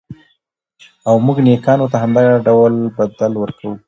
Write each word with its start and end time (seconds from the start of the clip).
او 1.07 1.15
موږ 1.25 1.37
نېکانو 1.47 1.85
ته 1.91 1.97
همدا 2.03 2.23
ډول 2.47 2.73
بدل 2.97 3.33
ورکوو. 3.37 3.73